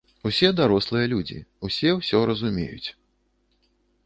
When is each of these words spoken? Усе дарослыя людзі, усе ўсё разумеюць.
Усе 0.29 0.47
дарослыя 0.59 1.05
людзі, 1.13 1.37
усе 1.69 1.89
ўсё 1.99 2.23
разумеюць. 2.31 2.89